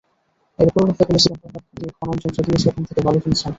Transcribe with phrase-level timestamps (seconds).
[0.59, 3.49] এরপরও রফিকুল ইসলাম প্রভাব খাটিয়ে খননযন্ত্র দিয়ে সেখান থেকে বালু তুলছেন।